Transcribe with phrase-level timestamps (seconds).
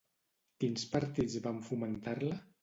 [0.63, 2.41] Quins partits van fomentar-la?